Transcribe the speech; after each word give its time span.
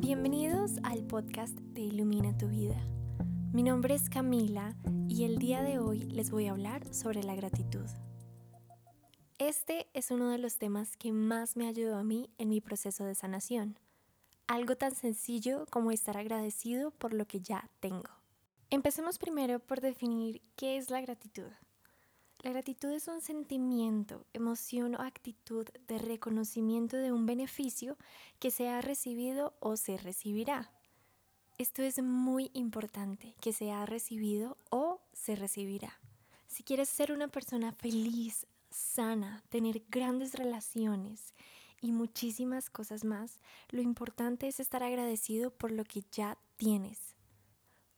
Bienvenidos 0.00 0.78
al 0.82 1.04
podcast 1.04 1.54
de 1.58 1.82
Ilumina 1.82 2.36
tu 2.38 2.48
vida. 2.48 2.82
Mi 3.52 3.62
nombre 3.62 3.94
es 3.94 4.08
Camila 4.08 4.74
y 5.10 5.24
el 5.24 5.36
día 5.36 5.62
de 5.62 5.78
hoy 5.78 5.98
les 6.04 6.30
voy 6.30 6.46
a 6.46 6.52
hablar 6.52 6.94
sobre 6.94 7.22
la 7.22 7.34
gratitud. 7.34 7.84
Este 9.38 9.88
es 9.92 10.10
uno 10.10 10.30
de 10.30 10.38
los 10.38 10.56
temas 10.56 10.96
que 10.96 11.12
más 11.12 11.54
me 11.58 11.68
ayudó 11.68 11.98
a 11.98 12.02
mí 12.02 12.30
en 12.38 12.48
mi 12.48 12.62
proceso 12.62 13.04
de 13.04 13.14
sanación. 13.14 13.78
Algo 14.46 14.74
tan 14.74 14.94
sencillo 14.94 15.66
como 15.70 15.90
estar 15.90 16.16
agradecido 16.16 16.92
por 16.92 17.12
lo 17.12 17.26
que 17.26 17.40
ya 17.40 17.68
tengo. 17.80 18.08
Empecemos 18.70 19.18
primero 19.18 19.60
por 19.60 19.82
definir 19.82 20.40
qué 20.56 20.78
es 20.78 20.88
la 20.88 21.02
gratitud. 21.02 21.50
La 22.42 22.52
gratitud 22.52 22.90
es 22.90 23.06
un 23.06 23.20
sentimiento, 23.20 24.24
emoción 24.32 24.94
o 24.94 25.02
actitud 25.02 25.66
de 25.86 25.98
reconocimiento 25.98 26.96
de 26.96 27.12
un 27.12 27.26
beneficio 27.26 27.98
que 28.38 28.50
se 28.50 28.70
ha 28.70 28.80
recibido 28.80 29.52
o 29.60 29.76
se 29.76 29.98
recibirá. 29.98 30.72
Esto 31.58 31.82
es 31.82 32.02
muy 32.02 32.50
importante, 32.54 33.34
que 33.42 33.52
se 33.52 33.72
ha 33.72 33.84
recibido 33.84 34.56
o 34.70 35.02
se 35.12 35.36
recibirá. 35.36 36.00
Si 36.46 36.62
quieres 36.62 36.88
ser 36.88 37.12
una 37.12 37.28
persona 37.28 37.72
feliz, 37.72 38.46
sana, 38.70 39.42
tener 39.50 39.82
grandes 39.90 40.32
relaciones 40.32 41.34
y 41.82 41.92
muchísimas 41.92 42.70
cosas 42.70 43.04
más, 43.04 43.38
lo 43.68 43.82
importante 43.82 44.48
es 44.48 44.60
estar 44.60 44.82
agradecido 44.82 45.50
por 45.50 45.72
lo 45.72 45.84
que 45.84 46.04
ya 46.10 46.38
tienes. 46.56 47.09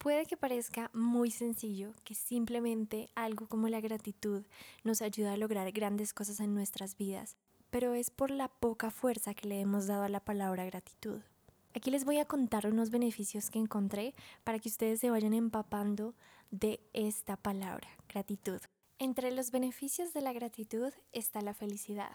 Puede 0.02 0.26
que 0.26 0.36
parezca 0.36 0.90
muy 0.92 1.30
sencillo 1.30 1.94
que 2.02 2.16
simplemente 2.16 3.08
algo 3.14 3.46
como 3.46 3.68
la 3.68 3.80
gratitud 3.80 4.44
nos 4.82 5.00
ayuda 5.00 5.34
a 5.34 5.36
lograr 5.36 5.70
grandes 5.70 6.12
cosas 6.12 6.40
en 6.40 6.54
nuestras 6.54 6.96
vidas, 6.96 7.36
pero 7.70 7.94
es 7.94 8.10
por 8.10 8.32
la 8.32 8.48
poca 8.48 8.90
fuerza 8.90 9.32
que 9.32 9.46
le 9.46 9.60
hemos 9.60 9.86
dado 9.86 10.02
a 10.02 10.08
la 10.08 10.18
palabra 10.18 10.64
gratitud. 10.64 11.20
Aquí 11.72 11.92
les 11.92 12.04
voy 12.04 12.18
a 12.18 12.24
contar 12.24 12.66
unos 12.66 12.90
beneficios 12.90 13.48
que 13.48 13.60
encontré 13.60 14.12
para 14.42 14.58
que 14.58 14.70
ustedes 14.70 14.98
se 14.98 15.08
vayan 15.08 15.34
empapando 15.34 16.16
de 16.50 16.80
esta 16.94 17.36
palabra, 17.36 17.86
gratitud. 18.08 18.60
Entre 18.98 19.30
los 19.30 19.52
beneficios 19.52 20.12
de 20.12 20.22
la 20.22 20.32
gratitud 20.32 20.92
está 21.12 21.42
la 21.42 21.54
felicidad. 21.54 22.10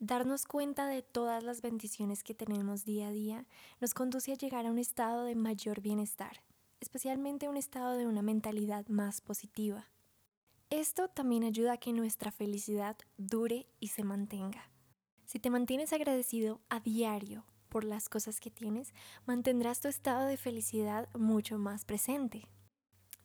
Darnos 0.00 0.44
cuenta 0.44 0.88
de 0.88 1.02
todas 1.02 1.44
las 1.44 1.62
bendiciones 1.62 2.24
que 2.24 2.34
tenemos 2.34 2.84
día 2.84 3.06
a 3.06 3.12
día 3.12 3.46
nos 3.80 3.94
conduce 3.94 4.32
a 4.32 4.36
llegar 4.36 4.66
a 4.66 4.72
un 4.72 4.78
estado 4.78 5.22
de 5.22 5.36
mayor 5.36 5.82
bienestar 5.82 6.42
especialmente 6.82 7.48
un 7.48 7.56
estado 7.56 7.96
de 7.96 8.06
una 8.06 8.22
mentalidad 8.22 8.86
más 8.88 9.20
positiva. 9.20 9.88
Esto 10.68 11.08
también 11.08 11.44
ayuda 11.44 11.74
a 11.74 11.76
que 11.76 11.92
nuestra 11.92 12.32
felicidad 12.32 12.96
dure 13.16 13.68
y 13.78 13.88
se 13.88 14.02
mantenga. 14.02 14.68
Si 15.24 15.38
te 15.38 15.48
mantienes 15.48 15.92
agradecido 15.92 16.60
a 16.68 16.80
diario 16.80 17.44
por 17.68 17.84
las 17.84 18.08
cosas 18.08 18.40
que 18.40 18.50
tienes, 18.50 18.92
mantendrás 19.26 19.80
tu 19.80 19.88
estado 19.88 20.26
de 20.26 20.36
felicidad 20.36 21.08
mucho 21.14 21.56
más 21.56 21.84
presente. 21.84 22.48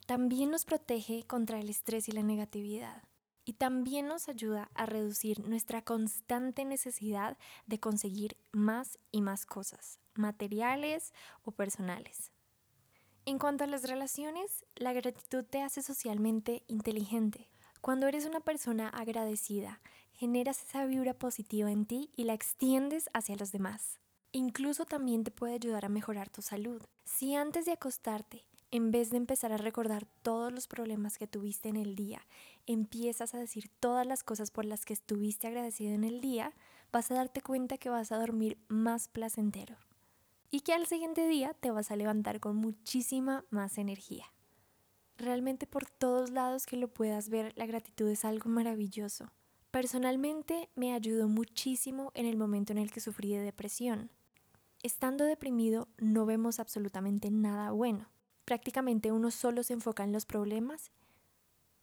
También 0.06 0.52
nos 0.52 0.64
protege 0.64 1.24
contra 1.24 1.60
el 1.60 1.70
estrés 1.70 2.08
y 2.08 2.12
la 2.12 2.24
negatividad. 2.24 3.04
Y 3.44 3.54
también 3.54 4.08
nos 4.08 4.30
ayuda 4.30 4.70
a 4.76 4.86
reducir 4.86 5.40
nuestra 5.48 5.82
constante 5.82 6.64
necesidad 6.64 7.38
de 7.66 7.80
conseguir 7.80 8.38
más 8.52 9.00
y 9.12 9.22
más 9.22 9.46
cosas, 9.46 10.00
materiales 10.14 11.14
o 11.44 11.52
personales. 11.52 12.32
En 13.28 13.40
cuanto 13.40 13.66
a 13.66 13.68
las 13.68 13.84
relaciones, 13.84 14.64
la 14.78 14.94
gratitud 14.94 15.44
te 15.44 15.62
hace 15.62 15.82
socialmente 15.82 16.64
inteligente. 16.68 17.50
Cuando 17.82 18.08
eres 18.08 18.26
una 18.26 18.40
persona 18.40 18.88
agradecida, 18.88 19.82
generas 20.14 20.64
esa 20.64 20.86
vibra 20.86 21.14
positiva 21.14 21.70
en 21.70 21.86
ti 21.86 22.10
y 22.16 22.24
la 22.24 22.34
extiendes 22.34 23.10
hacia 23.14 23.36
los 23.36 23.52
demás. 23.52 24.00
Incluso 24.32 24.86
también 24.86 25.26
te 25.26 25.32
puede 25.32 25.56
ayudar 25.56 25.84
a 25.84 25.90
mejorar 25.90 26.30
tu 26.30 26.42
salud. 26.42 26.82
Si 27.04 27.36
antes 27.36 27.66
de 27.66 27.74
acostarte, 27.74 28.46
en 28.72 28.92
vez 28.92 29.10
de 29.10 29.18
empezar 29.18 29.52
a 29.52 29.58
recordar 29.58 30.06
todos 30.22 30.54
los 30.54 30.70
problemas 30.70 31.18
que 31.18 31.28
tuviste 31.28 31.68
en 31.68 31.76
el 31.76 31.98
día, 31.98 32.26
empiezas 32.66 33.34
a 33.34 33.40
decir 33.40 33.70
todas 33.82 34.08
las 34.08 34.24
cosas 34.24 34.52
por 34.52 34.64
las 34.64 34.86
que 34.86 34.94
estuviste 34.94 35.48
agradecido 35.48 35.94
en 35.94 36.06
el 36.06 36.22
día, 36.22 36.54
vas 36.94 37.12
a 37.12 37.16
darte 37.16 37.42
cuenta 37.42 37.78
que 37.78 37.90
vas 37.90 38.14
a 38.14 38.20
dormir 38.20 38.58
más 38.70 39.10
placentero 39.10 39.76
y 40.50 40.62
que 40.62 40.74
al 40.74 40.88
siguiente 40.88 41.28
día 41.28 41.54
te 41.54 41.72
vas 41.72 41.92
a 41.92 41.96
levantar 41.96 42.40
con 42.40 42.56
muchísima 42.56 43.46
más 43.50 43.78
energía. 43.78 44.26
Realmente 45.18 45.66
por 45.68 45.90
todos 45.90 46.30
lados 46.30 46.66
que 46.66 46.78
lo 46.78 46.88
puedas 46.88 47.30
ver, 47.30 47.54
la 47.56 47.66
gratitud 47.66 48.08
es 48.08 48.24
algo 48.24 48.50
maravilloso. 48.50 49.32
Personalmente 49.72 50.70
me 50.76 50.94
ayudó 50.94 51.28
muchísimo 51.28 52.12
en 52.14 52.26
el 52.26 52.38
momento 52.38 52.72
en 52.72 52.78
el 52.78 52.92
que 52.92 53.02
sufrí 53.02 53.34
de 53.34 53.42
depresión. 53.42 54.12
Estando 54.84 55.26
deprimido 55.26 55.88
no 55.98 56.26
vemos 56.26 56.60
absolutamente 56.60 57.32
nada 57.32 57.72
bueno. 57.72 58.10
Prácticamente 58.46 59.12
uno 59.12 59.32
solo 59.32 59.64
se 59.64 59.74
enfoca 59.74 60.04
en 60.04 60.14
los 60.14 60.26
problemas 60.26 60.92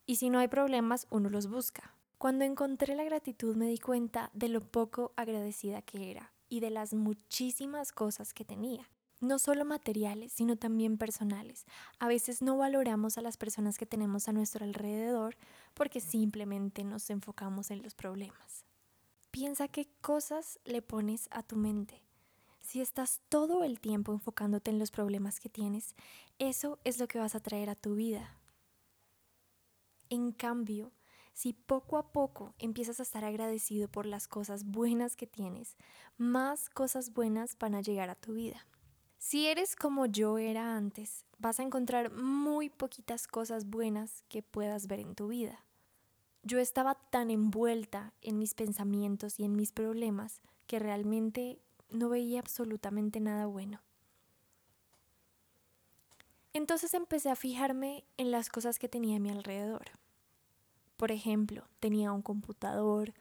y 0.07 0.17
si 0.17 0.31
no 0.31 0.39
hay 0.39 0.49
problemas 0.49 1.07
uno 1.11 1.29
los 1.29 1.49
busca. 1.49 1.95
Cuando 2.19 2.45
encontré 2.45 2.95
la 2.95 3.05
gratitud 3.05 3.57
me 3.57 3.67
di 3.67 3.79
cuenta 3.79 4.31
de 4.33 4.49
lo 4.49 4.61
poco 4.61 5.13
agradecida 5.17 5.83
que 5.83 6.11
era 6.11 6.34
y 6.49 6.61
de 6.61 6.71
las 6.71 6.95
muchísimas 6.95 7.93
cosas 7.93 8.33
que 8.33 8.45
tenía. 8.45 8.89
No 9.21 9.39
solo 9.39 9.65
materiales, 9.65 10.33
sino 10.33 10.57
también 10.57 10.99
personales. 10.99 11.65
A 11.99 12.09
veces 12.09 12.43
no 12.43 12.59
valoramos 12.59 13.17
a 13.17 13.23
las 13.23 13.37
personas 13.37 13.79
que 13.79 13.87
tenemos 13.87 14.29
a 14.29 14.33
nuestro 14.33 14.65
alrededor 14.65 15.37
porque 15.73 16.01
simplemente 16.01 16.85
nos 16.85 17.09
enfocamos 17.11 17.71
en 17.71 17.83
los 17.83 17.95
problemas. 17.95 18.65
Piensa 19.31 19.69
qué 19.69 19.89
cosas 20.01 20.61
le 20.65 20.83
pones 20.83 21.29
a 21.31 21.43
tu 21.43 21.57
mente. 21.57 22.03
Si 22.61 22.81
estás 22.81 23.21
todo 23.29 23.65
el 23.65 23.81
tiempo 23.81 24.13
enfocándote 24.13 24.71
en 24.71 24.79
los 24.79 24.91
problemas 24.91 25.41
que 25.41 25.49
tienes, 25.49 25.95
eso 26.39 26.79
es 26.85 26.99
lo 26.99 27.09
que 27.09 27.19
vas 27.19 27.35
a 27.35 27.41
traer 27.41 27.69
a 27.69 27.75
tu 27.75 27.95
vida. 27.95 28.39
En 30.09 30.33
cambio, 30.33 30.93
si 31.35 31.53
poco 31.53 31.99
a 31.99 32.13
poco 32.13 32.55
empiezas 32.59 33.01
a 33.01 33.03
estar 33.03 33.25
agradecido 33.25 33.89
por 33.89 34.07
las 34.07 34.29
cosas 34.29 34.65
buenas 34.65 35.17
que 35.17 35.27
tienes, 35.27 35.77
más 36.17 36.71
cosas 36.71 37.13
buenas 37.13 37.59
van 37.59 37.75
a 37.75 37.83
llegar 37.83 38.09
a 38.09 38.15
tu 38.15 38.35
vida. 38.35 38.67
Si 39.19 39.47
eres 39.47 39.75
como 39.75 40.07
yo 40.07 40.39
era 40.39 40.77
antes, 40.77 41.25
vas 41.39 41.59
a 41.59 41.65
encontrar 41.65 42.13
muy 42.13 42.71
poquitas 42.71 43.27
cosas 43.27 43.67
buenas 43.67 44.23
que 44.29 44.43
puedas 44.43 44.87
ver 44.87 45.01
en 45.01 45.15
tu 45.15 45.29
vida. 45.29 45.65
Yo 46.45 46.59
estaba 46.59 46.95
tan 46.95 47.31
envuelta 47.31 48.13
en 48.21 48.39
mis 48.39 48.55
pensamientos 48.55 49.41
y 49.41 49.45
en 49.45 49.57
mis 49.57 49.73
problemas 49.73 50.41
que 50.67 50.79
realmente 50.79 51.59
no 51.91 52.11
veía 52.11 52.39
absolutamente 52.39 53.19
nada 53.19 53.47
bueno. 53.47 53.81
Entonces 56.53 56.95
empecé 56.95 57.31
a 57.31 57.37
fijarme 57.37 58.05
en 58.17 58.31
las 58.31 58.51
cosas 58.51 58.79
que 58.79 58.89
tenía 58.89 59.17
a 59.17 59.21
mi 59.21 59.31
alrededor. 59.31 59.91
Por 60.97 61.13
ejemplo, 61.13 61.69
tenía 61.81 62.13
un 62.13 62.23
computador, 62.23 63.15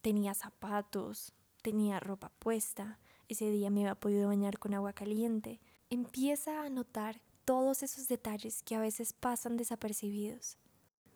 tenía 0.00 0.34
zapatos, 0.34 1.34
tenía 1.62 2.00
ropa 2.00 2.30
puesta, 2.38 2.98
ese 3.28 3.50
día 3.50 3.70
me 3.70 3.82
había 3.82 3.94
podido 3.94 4.28
bañar 4.28 4.58
con 4.58 4.72
agua 4.74 4.94
caliente. 4.94 5.60
Empieza 5.90 6.62
a 6.62 6.70
notar 6.70 7.20
todos 7.44 7.82
esos 7.82 8.08
detalles 8.08 8.62
que 8.62 8.74
a 8.74 8.80
veces 8.80 9.12
pasan 9.12 9.56
desapercibidos. 9.56 10.56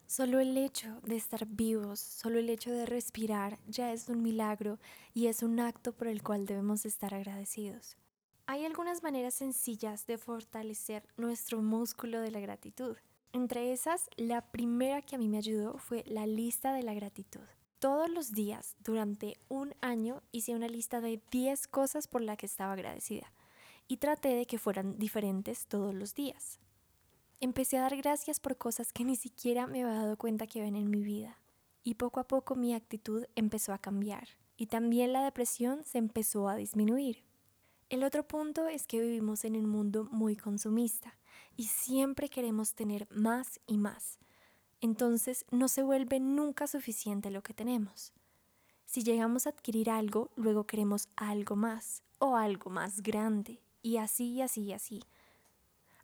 Solo 0.06 0.40
el 0.40 0.58
hecho 0.58 1.00
de 1.04 1.16
estar 1.16 1.46
vivos, 1.46 1.98
solo 1.98 2.38
el 2.38 2.50
hecho 2.50 2.70
de 2.70 2.84
respirar 2.84 3.58
ya 3.66 3.94
es 3.94 4.10
un 4.10 4.22
milagro 4.22 4.78
y 5.14 5.28
es 5.28 5.42
un 5.42 5.58
acto 5.58 5.92
por 5.92 6.06
el 6.06 6.22
cual 6.22 6.44
debemos 6.44 6.84
estar 6.84 7.14
agradecidos. 7.14 7.96
Hay 8.44 8.66
algunas 8.66 9.02
maneras 9.02 9.32
sencillas 9.32 10.06
de 10.06 10.18
fortalecer 10.18 11.06
nuestro 11.16 11.62
músculo 11.62 12.20
de 12.20 12.30
la 12.30 12.40
gratitud. 12.40 12.96
Entre 13.34 13.72
esas, 13.72 14.10
la 14.16 14.42
primera 14.42 15.00
que 15.00 15.16
a 15.16 15.18
mí 15.18 15.26
me 15.26 15.38
ayudó 15.38 15.78
fue 15.78 16.04
la 16.06 16.26
lista 16.26 16.74
de 16.74 16.82
la 16.82 16.92
gratitud. 16.92 17.40
Todos 17.78 18.10
los 18.10 18.32
días, 18.32 18.76
durante 18.84 19.38
un 19.48 19.74
año, 19.80 20.22
hice 20.32 20.54
una 20.54 20.68
lista 20.68 21.00
de 21.00 21.18
10 21.30 21.66
cosas 21.68 22.08
por 22.08 22.20
las 22.20 22.36
que 22.36 22.44
estaba 22.44 22.74
agradecida 22.74 23.32
y 23.88 23.96
traté 23.96 24.34
de 24.34 24.44
que 24.44 24.58
fueran 24.58 24.98
diferentes 24.98 25.66
todos 25.66 25.94
los 25.94 26.14
días. 26.14 26.60
Empecé 27.40 27.78
a 27.78 27.82
dar 27.82 27.96
gracias 27.96 28.38
por 28.38 28.58
cosas 28.58 28.92
que 28.92 29.02
ni 29.02 29.16
siquiera 29.16 29.66
me 29.66 29.82
había 29.82 29.94
dado 29.94 30.18
cuenta 30.18 30.46
que 30.46 30.60
ven 30.60 30.76
en 30.76 30.90
mi 30.90 31.02
vida 31.02 31.38
y 31.82 31.94
poco 31.94 32.20
a 32.20 32.28
poco 32.28 32.54
mi 32.54 32.74
actitud 32.74 33.24
empezó 33.34 33.72
a 33.72 33.78
cambiar 33.78 34.28
y 34.58 34.66
también 34.66 35.12
la 35.14 35.24
depresión 35.24 35.84
se 35.84 35.98
empezó 35.98 36.48
a 36.48 36.56
disminuir. 36.56 37.24
El 37.88 38.04
otro 38.04 38.28
punto 38.28 38.68
es 38.68 38.86
que 38.86 39.00
vivimos 39.00 39.44
en 39.44 39.56
un 39.56 39.68
mundo 39.68 40.06
muy 40.12 40.36
consumista 40.36 41.16
y 41.56 41.64
siempre 41.64 42.28
queremos 42.28 42.74
tener 42.74 43.08
más 43.10 43.60
y 43.66 43.78
más. 43.78 44.18
Entonces 44.80 45.44
no 45.50 45.68
se 45.68 45.82
vuelve 45.82 46.20
nunca 46.20 46.66
suficiente 46.66 47.30
lo 47.30 47.42
que 47.42 47.54
tenemos. 47.54 48.12
Si 48.84 49.02
llegamos 49.02 49.46
a 49.46 49.50
adquirir 49.50 49.88
algo, 49.90 50.30
luego 50.36 50.66
queremos 50.66 51.08
algo 51.16 51.56
más 51.56 52.02
o 52.18 52.36
algo 52.36 52.68
más 52.70 53.02
grande 53.02 53.62
y 53.80 53.96
así 53.96 54.32
y 54.32 54.42
así 54.42 54.62
y 54.62 54.72
así. 54.72 55.02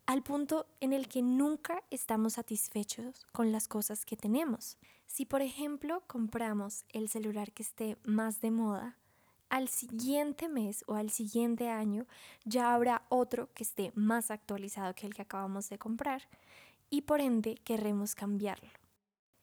Al 0.06 0.22
punto 0.22 0.66
en 0.80 0.94
el 0.94 1.06
que 1.06 1.20
nunca 1.20 1.82
estamos 1.90 2.34
satisfechos 2.34 3.26
con 3.32 3.52
las 3.52 3.69
cosas 3.69 4.06
que 4.06 4.16
tenemos. 4.16 4.78
Si 5.06 5.26
por 5.26 5.42
ejemplo 5.42 6.02
compramos 6.06 6.84
el 6.88 7.10
celular 7.10 7.52
que 7.52 7.62
esté 7.62 7.98
más 8.04 8.40
de 8.40 8.50
moda, 8.50 8.96
al 9.50 9.69
siguiente 9.69 10.49
mes 10.49 10.85
o 10.87 10.95
al 10.95 11.11
siguiente 11.11 11.69
año 11.69 12.06
ya 12.45 12.75
habrá 12.75 13.03
otro 13.09 13.53
que 13.55 13.65
esté 13.65 13.93
más 13.95 14.31
actualizado 14.31 14.95
que 14.95 15.06
el 15.06 15.15
que 15.15 15.23
acabamos 15.23 15.69
de 15.69 15.79
comprar 15.79 16.23
y 16.91 17.03
por 17.03 17.21
ende 17.21 17.56
querremos 17.65 18.15
cambiarlo. 18.15 18.71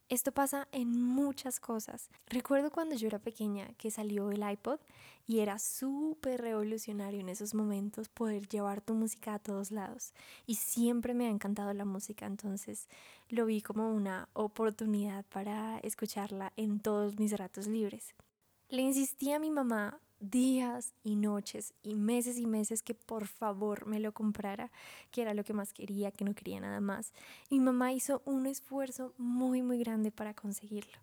Esto 0.08 0.30
pasa 0.30 0.68
en 0.70 0.92
muchas 0.92 1.58
cosas. 1.58 2.10
Recuerdo 2.28 2.70
cuando 2.70 2.94
yo 2.94 3.08
era 3.08 3.18
pequeña 3.18 3.66
que 3.76 3.90
salió 3.90 4.30
el 4.30 4.48
iPod 4.48 4.78
y 5.26 5.40
era 5.40 5.58
súper 5.58 6.42
revolucionario 6.42 7.18
en 7.18 7.28
esos 7.28 7.54
momentos 7.54 8.08
poder 8.08 8.46
llevar 8.46 8.80
tu 8.80 8.94
música 8.94 9.34
a 9.34 9.38
todos 9.40 9.72
lados. 9.72 10.12
Y 10.46 10.54
siempre 10.54 11.12
me 11.12 11.26
ha 11.26 11.30
encantado 11.30 11.72
la 11.72 11.84
música, 11.84 12.24
entonces 12.24 12.88
lo 13.28 13.46
vi 13.46 13.60
como 13.62 13.92
una 13.92 14.28
oportunidad 14.32 15.24
para 15.24 15.78
escucharla 15.80 16.52
en 16.56 16.78
todos 16.78 17.18
mis 17.18 17.36
ratos 17.36 17.66
libres. 17.66 18.14
Le 18.68 18.82
insistí 18.82 19.30
a 19.30 19.38
mi 19.38 19.52
mamá 19.52 20.00
días 20.18 20.92
y 21.04 21.14
noches 21.14 21.72
y 21.84 21.94
meses 21.94 22.36
y 22.36 22.46
meses 22.46 22.82
que 22.82 22.94
por 22.94 23.28
favor 23.28 23.86
me 23.86 24.00
lo 24.00 24.10
comprara, 24.10 24.72
que 25.12 25.22
era 25.22 25.34
lo 25.34 25.44
que 25.44 25.52
más 25.52 25.72
quería, 25.72 26.10
que 26.10 26.24
no 26.24 26.34
quería 26.34 26.58
nada 26.58 26.80
más. 26.80 27.12
Y 27.48 27.60
mi 27.60 27.66
mamá 27.66 27.92
hizo 27.92 28.22
un 28.24 28.46
esfuerzo 28.46 29.14
muy, 29.18 29.62
muy 29.62 29.78
grande 29.78 30.10
para 30.10 30.34
conseguirlo. 30.34 30.98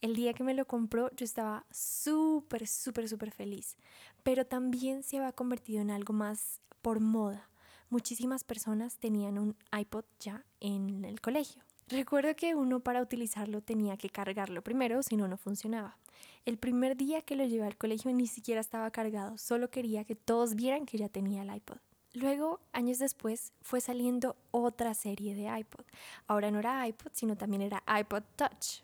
El 0.00 0.16
día 0.16 0.32
que 0.32 0.44
me 0.44 0.54
lo 0.54 0.66
compró 0.66 1.10
yo 1.14 1.26
estaba 1.26 1.66
súper, 1.70 2.66
súper, 2.66 3.06
súper 3.06 3.32
feliz, 3.32 3.76
pero 4.22 4.46
también 4.46 5.02
se 5.02 5.18
había 5.18 5.32
convertido 5.32 5.82
en 5.82 5.90
algo 5.90 6.14
más 6.14 6.62
por 6.80 7.00
moda. 7.00 7.50
Muchísimas 7.90 8.44
personas 8.44 8.96
tenían 8.96 9.38
un 9.38 9.56
iPod 9.78 10.06
ya 10.20 10.42
en 10.60 11.04
el 11.04 11.20
colegio. 11.20 11.64
Recuerdo 11.88 12.34
que 12.34 12.54
uno 12.54 12.80
para 12.80 13.02
utilizarlo 13.02 13.60
tenía 13.60 13.96
que 13.96 14.08
cargarlo 14.08 14.62
primero, 14.62 15.02
si 15.02 15.16
no, 15.16 15.28
no 15.28 15.36
funcionaba. 15.36 15.98
El 16.46 16.56
primer 16.56 16.96
día 16.96 17.20
que 17.22 17.36
lo 17.36 17.44
llevé 17.44 17.66
al 17.66 17.76
colegio 17.76 18.12
ni 18.12 18.26
siquiera 18.26 18.60
estaba 18.60 18.90
cargado, 18.90 19.36
solo 19.36 19.70
quería 19.70 20.04
que 20.04 20.14
todos 20.14 20.54
vieran 20.54 20.86
que 20.86 20.98
ya 20.98 21.08
tenía 21.08 21.42
el 21.42 21.54
iPod. 21.54 21.78
Luego, 22.14 22.60
años 22.72 22.98
después, 22.98 23.52
fue 23.60 23.80
saliendo 23.80 24.36
otra 24.50 24.94
serie 24.94 25.34
de 25.34 25.58
iPod. 25.58 25.84
Ahora 26.26 26.50
no 26.50 26.60
era 26.60 26.86
iPod, 26.86 27.10
sino 27.12 27.36
también 27.36 27.60
era 27.60 27.82
iPod 28.00 28.22
Touch. 28.36 28.82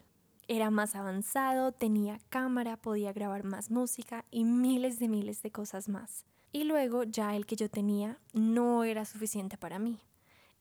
Era 0.48 0.70
más 0.70 0.96
avanzado, 0.96 1.70
tenía 1.70 2.18
cámara, 2.28 2.76
podía 2.76 3.12
grabar 3.12 3.44
más 3.44 3.70
música 3.70 4.24
y 4.32 4.44
miles 4.44 4.98
de 4.98 5.08
miles 5.08 5.42
de 5.42 5.52
cosas 5.52 5.88
más. 5.88 6.24
Y 6.50 6.64
luego 6.64 7.04
ya 7.04 7.36
el 7.36 7.46
que 7.46 7.54
yo 7.54 7.70
tenía 7.70 8.18
no 8.32 8.82
era 8.82 9.04
suficiente 9.04 9.56
para 9.56 9.78
mí. 9.78 10.00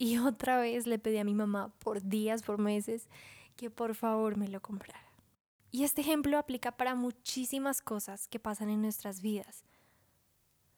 Y 0.01 0.17
otra 0.17 0.57
vez 0.57 0.87
le 0.87 0.97
pedí 0.97 1.17
a 1.17 1.25
mi 1.25 1.35
mamá 1.35 1.73
por 1.79 2.01
días, 2.01 2.41
por 2.41 2.57
meses, 2.57 3.09
que 3.57 3.69
por 3.69 3.95
favor 3.95 4.37
me 4.37 4.47
lo 4.47 4.61
comprara. 4.61 5.03
Y 5.71 5.83
este 5.83 6.01
ejemplo 6.01 6.37
aplica 6.37 6.71
para 6.71 6.95
muchísimas 6.95 7.81
cosas 7.81 8.29
que 8.29 8.39
pasan 8.39 8.69
en 8.69 8.81
nuestras 8.81 9.21
vidas. 9.21 9.65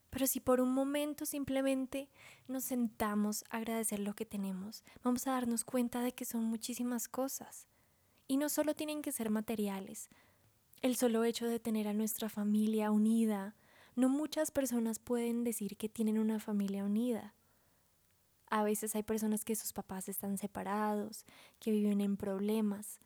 Pero 0.09 0.25
si 0.25 0.39
por 0.39 0.59
un 0.59 0.73
momento 0.73 1.25
simplemente 1.27 2.09
nos 2.47 2.63
sentamos 2.65 3.45
a 3.51 3.57
agradecer 3.57 3.99
lo 3.99 4.15
que 4.15 4.25
tenemos, 4.25 4.83
vamos 5.03 5.27
a 5.27 5.31
darnos 5.31 5.63
cuenta 5.63 6.01
de 6.01 6.13
que 6.13 6.25
son 6.25 6.43
muchísimas 6.43 7.07
cosas. 7.07 7.67
Y 8.27 8.37
no 8.37 8.49
solo 8.49 8.73
tienen 8.73 9.03
que 9.03 9.11
ser 9.11 9.29
materiales. 9.29 10.09
El 10.81 10.95
solo 10.95 11.23
hecho 11.23 11.45
de 11.45 11.59
tener 11.59 11.87
a 11.87 11.93
nuestra 11.93 12.27
familia 12.27 12.89
unida. 12.89 13.55
No 13.95 14.09
muchas 14.09 14.49
personas 14.49 14.97
pueden 14.97 15.43
decir 15.43 15.77
que 15.77 15.89
tienen 15.89 16.17
una 16.17 16.39
familia 16.39 16.83
unida. 16.83 17.35
A 18.51 18.63
veces 18.63 18.95
hay 18.95 19.01
personas 19.01 19.43
que 19.43 19.55
sus 19.55 19.73
papás 19.73 20.07
están 20.07 20.37
separados, 20.37 21.25
que 21.59 21.71
viven 21.71 22.01
en 22.01 22.17
problemas, 22.17 22.99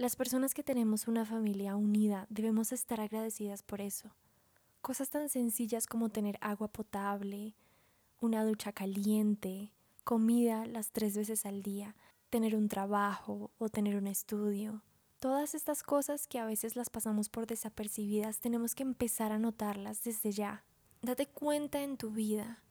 las 0.00 0.16
personas 0.16 0.54
que 0.54 0.62
tenemos 0.62 1.08
una 1.08 1.26
familia 1.26 1.76
unida 1.76 2.26
debemos 2.30 2.72
estar 2.72 3.02
agradecidas 3.02 3.62
por 3.62 3.82
eso. 3.82 4.08
Cosas 4.80 5.10
tan 5.10 5.28
sencillas 5.28 5.86
como 5.86 6.08
tener 6.08 6.38
agua 6.40 6.68
potable, 6.68 7.54
una 8.18 8.42
ducha 8.42 8.72
caliente, 8.72 9.74
comida 10.02 10.64
las 10.64 10.90
tres 10.92 11.18
veces 11.18 11.44
al 11.44 11.62
día, 11.62 11.96
tener 12.30 12.56
un 12.56 12.68
trabajo 12.68 13.50
o 13.58 13.68
tener 13.68 13.94
un 13.96 14.06
estudio. 14.06 14.82
Todas 15.18 15.54
estas 15.54 15.82
cosas 15.82 16.26
que 16.26 16.38
a 16.38 16.46
veces 16.46 16.76
las 16.76 16.88
pasamos 16.88 17.28
por 17.28 17.46
desapercibidas 17.46 18.40
tenemos 18.40 18.74
que 18.74 18.84
empezar 18.84 19.32
a 19.32 19.38
notarlas 19.38 20.02
desde 20.02 20.32
ya. 20.32 20.64
Date 21.02 21.26
cuenta 21.26 21.82
en 21.82 21.98
tu 21.98 22.10
vida. 22.10 22.62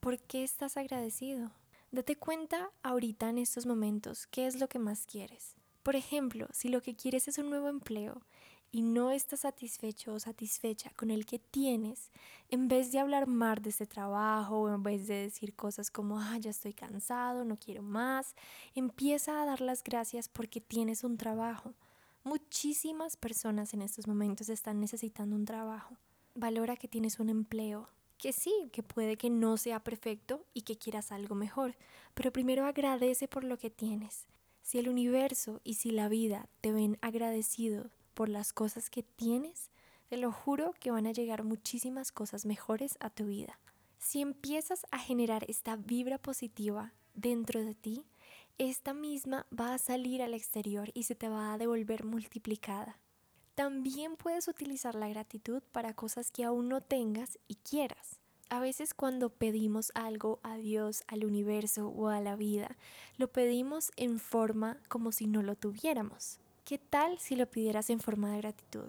¿Por 0.00 0.18
qué 0.18 0.42
estás 0.42 0.78
agradecido? 0.78 1.50
Date 1.92 2.16
cuenta 2.16 2.70
ahorita 2.82 3.28
en 3.28 3.36
estos 3.36 3.66
momentos 3.66 4.26
qué 4.28 4.46
es 4.46 4.58
lo 4.58 4.66
que 4.66 4.78
más 4.78 5.04
quieres. 5.04 5.56
Por 5.82 5.94
ejemplo, 5.94 6.46
si 6.52 6.70
lo 6.70 6.80
que 6.80 6.96
quieres 6.96 7.28
es 7.28 7.36
un 7.36 7.50
nuevo 7.50 7.68
empleo 7.68 8.22
y 8.72 8.80
no 8.80 9.10
estás 9.10 9.40
satisfecho 9.40 10.14
o 10.14 10.18
satisfecha 10.18 10.90
con 10.96 11.10
el 11.10 11.26
que 11.26 11.38
tienes, 11.38 12.10
en 12.48 12.66
vez 12.66 12.92
de 12.92 12.98
hablar 12.98 13.26
mal 13.26 13.60
de 13.60 13.68
ese 13.68 13.86
trabajo 13.86 14.60
o 14.60 14.74
en 14.74 14.82
vez 14.82 15.06
de 15.06 15.16
decir 15.16 15.54
cosas 15.54 15.90
como, 15.90 16.18
ah, 16.18 16.38
ya 16.38 16.48
estoy 16.48 16.72
cansado, 16.72 17.44
no 17.44 17.58
quiero 17.58 17.82
más, 17.82 18.34
empieza 18.74 19.42
a 19.42 19.44
dar 19.44 19.60
las 19.60 19.84
gracias 19.84 20.30
porque 20.30 20.62
tienes 20.62 21.04
un 21.04 21.18
trabajo. 21.18 21.74
Muchísimas 22.24 23.18
personas 23.18 23.74
en 23.74 23.82
estos 23.82 24.08
momentos 24.08 24.48
están 24.48 24.80
necesitando 24.80 25.36
un 25.36 25.44
trabajo. 25.44 25.98
Valora 26.34 26.76
que 26.76 26.88
tienes 26.88 27.20
un 27.20 27.28
empleo, 27.28 27.90
que 28.20 28.32
sí, 28.32 28.68
que 28.70 28.82
puede 28.82 29.16
que 29.16 29.30
no 29.30 29.56
sea 29.56 29.82
perfecto 29.82 30.44
y 30.52 30.62
que 30.62 30.76
quieras 30.76 31.10
algo 31.10 31.34
mejor, 31.34 31.76
pero 32.14 32.32
primero 32.32 32.66
agradece 32.66 33.26
por 33.26 33.44
lo 33.44 33.58
que 33.58 33.70
tienes. 33.70 34.26
Si 34.62 34.78
el 34.78 34.88
universo 34.88 35.60
y 35.64 35.74
si 35.74 35.90
la 35.90 36.08
vida 36.08 36.48
te 36.60 36.70
ven 36.70 36.98
agradecido 37.00 37.90
por 38.14 38.28
las 38.28 38.52
cosas 38.52 38.90
que 38.90 39.02
tienes, 39.02 39.70
te 40.08 40.18
lo 40.18 40.32
juro 40.32 40.74
que 40.78 40.90
van 40.90 41.06
a 41.06 41.12
llegar 41.12 41.44
muchísimas 41.44 42.12
cosas 42.12 42.44
mejores 42.44 42.98
a 43.00 43.08
tu 43.08 43.24
vida. 43.24 43.58
Si 43.98 44.20
empiezas 44.20 44.86
a 44.90 44.98
generar 44.98 45.44
esta 45.48 45.76
vibra 45.76 46.18
positiva 46.18 46.92
dentro 47.14 47.64
de 47.64 47.74
ti, 47.74 48.04
esta 48.58 48.92
misma 48.92 49.46
va 49.58 49.72
a 49.72 49.78
salir 49.78 50.22
al 50.22 50.34
exterior 50.34 50.90
y 50.92 51.04
se 51.04 51.14
te 51.14 51.28
va 51.30 51.54
a 51.54 51.58
devolver 51.58 52.04
multiplicada. 52.04 52.98
También 53.54 54.16
puedes 54.16 54.48
utilizar 54.48 54.94
la 54.94 55.08
gratitud 55.08 55.62
para 55.72 55.94
cosas 55.94 56.30
que 56.30 56.44
aún 56.44 56.68
no 56.68 56.80
tengas 56.80 57.38
y 57.48 57.56
quieras. 57.56 58.20
A 58.48 58.58
veces 58.58 58.94
cuando 58.94 59.30
pedimos 59.30 59.92
algo 59.94 60.40
a 60.42 60.56
Dios, 60.56 61.04
al 61.06 61.24
universo 61.24 61.88
o 61.88 62.08
a 62.08 62.20
la 62.20 62.34
vida, 62.34 62.76
lo 63.16 63.28
pedimos 63.28 63.92
en 63.96 64.18
forma 64.18 64.78
como 64.88 65.12
si 65.12 65.28
no 65.28 65.42
lo 65.42 65.54
tuviéramos. 65.54 66.40
¿Qué 66.64 66.78
tal 66.78 67.18
si 67.18 67.36
lo 67.36 67.46
pidieras 67.46 67.90
en 67.90 68.00
forma 68.00 68.32
de 68.32 68.38
gratitud? 68.38 68.88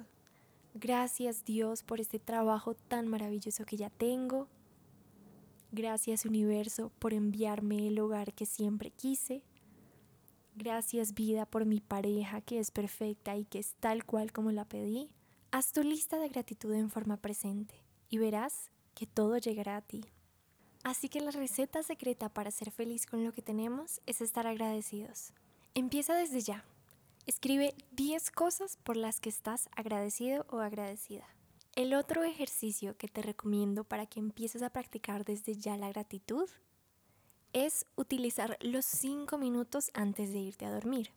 Gracias 0.74 1.44
Dios 1.46 1.84
por 1.84 2.00
este 2.00 2.18
trabajo 2.18 2.74
tan 2.74 3.08
maravilloso 3.08 3.66
que 3.66 3.78
ya 3.78 3.90
tengo. 3.90 4.48
Gracias 5.72 6.26
universo 6.26 6.92
por 6.98 7.14
enviarme 7.14 7.88
el 7.88 8.00
hogar 8.00 8.34
que 8.34 8.46
siempre 8.46 8.90
quise. 8.90 9.44
Gracias 10.56 11.14
vida 11.14 11.46
por 11.46 11.66
mi 11.66 11.80
pareja 11.80 12.42
que 12.42 12.60
es 12.60 12.72
perfecta 12.72 13.38
y 13.38 13.46
que 13.46 13.60
es 13.60 13.74
tal 13.80 14.06
cual 14.06 14.32
como 14.32 14.52
la 14.52 14.66
pedí. 14.66 15.10
Haz 15.52 15.72
tu 15.72 15.82
lista 15.82 16.20
de 16.20 16.30
gratitud 16.30 16.74
en 16.74 16.90
forma 16.90 17.18
presente 17.18 17.76
y 18.10 18.18
verás 18.18 18.70
que 18.94 19.08
todo 19.08 19.38
llegará 19.38 19.78
a 19.78 19.82
ti. 19.82 20.06
Así 20.84 21.10
que 21.10 21.22
la 21.22 21.32
receta 21.32 21.84
secreta 21.84 22.30
para 22.30 22.52
ser 22.52 22.72
feliz 22.72 23.06
con 23.06 23.24
lo 23.24 23.32
que 23.32 23.42
tenemos 23.42 24.02
es 24.06 24.20
estar 24.20 24.46
agradecidos. 24.46 25.32
Empieza 25.74 26.16
desde 26.16 26.42
ya. 26.42 26.66
Escribe 27.28 27.74
10 27.92 28.32
cosas 28.32 28.78
por 28.84 28.98
las 28.98 29.20
que 29.20 29.30
estás 29.30 29.70
agradecido 29.76 30.46
o 30.50 30.60
agradecida. 30.60 31.26
El 31.76 31.94
otro 31.94 32.24
ejercicio 32.24 32.98
que 32.98 33.08
te 33.08 33.22
recomiendo 33.22 33.86
para 33.86 34.06
que 34.06 34.20
empieces 34.20 34.64
a 34.64 34.72
practicar 34.72 35.24
desde 35.24 35.56
ya 35.56 35.78
la 35.78 35.88
gratitud 35.88 36.50
es 37.54 37.86
utilizar 37.96 38.58
los 38.62 38.86
5 38.86 39.38
minutos 39.38 39.92
antes 39.94 40.32
de 40.32 40.40
irte 40.40 40.66
a 40.66 40.72
dormir. 40.72 41.12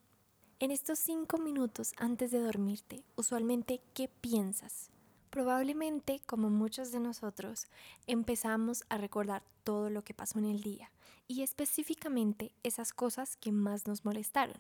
En 0.59 0.71
estos 0.71 0.99
5 0.99 1.39
minutos 1.39 1.93
antes 1.97 2.31
de 2.31 2.41
dormirte, 2.41 3.05
usualmente, 3.17 3.81
¿qué 3.93 4.09
piensas? 4.09 4.91
Probablemente, 5.31 6.21
como 6.27 6.51
muchos 6.51 6.93
de 6.93 7.01
nosotros, 7.01 7.67
empezamos 8.07 8.85
a 8.89 8.99
recordar 8.99 9.43
todo 9.63 9.91
lo 9.91 10.03
que 10.03 10.15
pasó 10.15 10.39
en 10.39 10.47
el 10.47 10.63
día 10.63 10.91
y 11.27 11.43
específicamente 11.43 12.53
esas 12.63 12.93
cosas 12.93 13.37
que 13.37 13.53
más 13.53 13.87
nos 13.87 14.05
molestaron. 14.05 14.57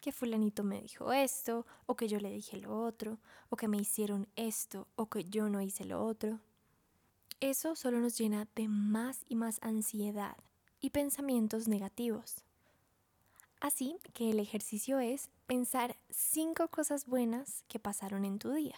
Que 0.00 0.12
fulanito 0.12 0.64
me 0.64 0.82
dijo 0.82 1.12
esto, 1.12 1.66
o 1.86 1.96
que 1.96 2.08
yo 2.08 2.20
le 2.20 2.30
dije 2.30 2.58
lo 2.58 2.80
otro, 2.82 3.18
o 3.48 3.56
que 3.56 3.68
me 3.68 3.78
hicieron 3.78 4.28
esto, 4.36 4.86
o 4.96 5.08
que 5.08 5.24
yo 5.24 5.48
no 5.48 5.60
hice 5.62 5.84
lo 5.84 6.04
otro. 6.04 6.40
Eso 7.40 7.74
solo 7.74 8.00
nos 8.00 8.18
llena 8.18 8.46
de 8.54 8.68
más 8.68 9.24
y 9.28 9.36
más 9.36 9.58
ansiedad 9.62 10.36
y 10.84 10.90
pensamientos 10.90 11.66
negativos. 11.66 12.44
Así 13.58 13.96
que 14.12 14.28
el 14.28 14.38
ejercicio 14.38 14.98
es 14.98 15.30
pensar 15.46 15.96
cinco 16.10 16.68
cosas 16.68 17.06
buenas 17.06 17.64
que 17.68 17.78
pasaron 17.78 18.26
en 18.26 18.38
tu 18.38 18.52
día. 18.52 18.74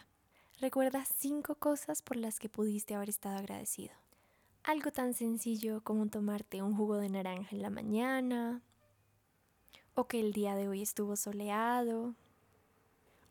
Recuerda 0.61 1.05
cinco 1.05 1.57
cosas 1.57 2.03
por 2.03 2.17
las 2.17 2.39
que 2.39 2.49
pudiste 2.49 2.95
haber 2.95 3.09
estado 3.09 3.39
agradecido. 3.39 3.93
Algo 4.63 4.93
tan 4.93 5.15
sencillo 5.15 5.83
como 5.83 6.07
tomarte 6.07 6.63
un 6.63 6.77
jugo 6.77 6.95
de 6.99 7.09
naranja 7.09 7.57
en 7.57 7.63
la 7.63 7.71
mañana, 7.71 8.63
o 9.97 10.07
que 10.07 10.21
el 10.21 10.33
día 10.33 10.55
de 10.55 10.69
hoy 10.69 10.83
estuvo 10.83 11.17
soleado, 11.17 12.15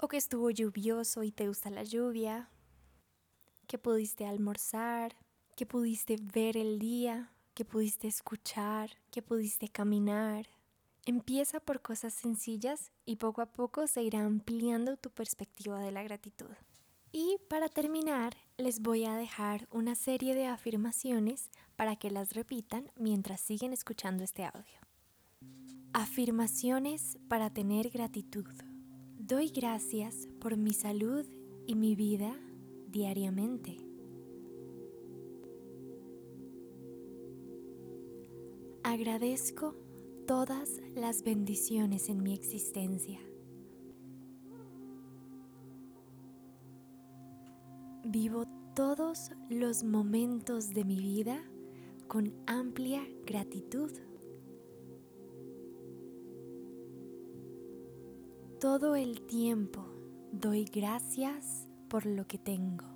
o 0.02 0.10
que 0.10 0.18
estuvo 0.18 0.50
lluvioso 0.50 1.24
y 1.24 1.32
te 1.32 1.48
gusta 1.48 1.70
la 1.70 1.84
lluvia, 1.84 2.50
que 3.68 3.78
pudiste 3.78 4.26
almorzar, 4.26 5.16
que 5.56 5.66
pudiste 5.66 6.18
ver 6.20 6.58
el 6.58 6.78
día, 6.78 7.32
que 7.56 7.66
pudiste 7.66 8.08
escuchar, 8.08 8.92
que 9.10 9.24
pudiste 9.24 9.70
caminar. 9.70 10.46
Empieza 11.06 11.60
por 11.60 11.82
cosas 11.82 12.14
sencillas 12.14 12.92
y 13.06 13.16
poco 13.16 13.42
a 13.42 13.48
poco 13.48 13.88
se 13.88 14.04
irá 14.04 14.24
ampliando 14.24 14.98
tu 14.98 15.10
perspectiva 15.10 15.80
de 15.80 15.92
la 15.92 16.04
gratitud. 16.04 16.54
Y 17.12 17.38
para 17.50 17.70
terminar, 17.70 18.36
les 18.58 18.82
voy 18.82 19.06
a 19.06 19.16
dejar 19.16 19.68
una 19.72 19.96
serie 19.96 20.36
de 20.36 20.48
afirmaciones 20.48 21.50
para 21.78 21.96
que 21.96 22.12
las 22.12 22.34
repitan 22.34 22.92
mientras 22.98 23.40
siguen 23.40 23.72
escuchando 23.72 24.24
este 24.24 24.44
audio. 24.44 24.80
Afirmaciones 25.94 27.18
para 27.30 27.50
tener 27.50 27.90
gratitud. 27.90 28.54
Doy 29.18 29.48
gracias 29.48 30.28
por 30.42 30.58
mi 30.58 30.74
salud 30.74 31.26
y 31.66 31.76
mi 31.76 31.96
vida 31.96 32.36
diariamente. 32.90 33.85
Agradezco 38.96 39.76
todas 40.26 40.80
las 40.96 41.22
bendiciones 41.22 42.08
en 42.08 42.24
mi 42.24 42.34
existencia. 42.34 43.20
Vivo 48.06 48.46
todos 48.74 49.32
los 49.50 49.84
momentos 49.84 50.70
de 50.70 50.86
mi 50.86 50.96
vida 51.02 51.44
con 52.08 52.34
amplia 52.48 53.06
gratitud. 53.26 53.92
Todo 58.62 58.96
el 58.96 59.20
tiempo 59.24 59.86
doy 60.32 60.64
gracias 60.64 61.68
por 61.90 62.06
lo 62.06 62.26
que 62.28 62.38
tengo. 62.38 62.95